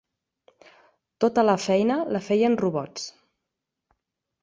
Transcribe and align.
Tota 1.27 1.45
la 1.47 1.55
feina 1.67 1.99
la 2.17 2.25
feien 2.31 2.59
robots. 2.65 3.09